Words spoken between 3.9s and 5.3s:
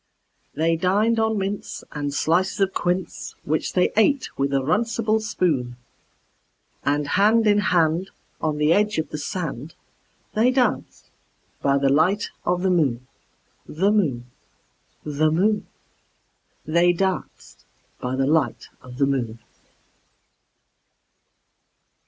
ate with a runcible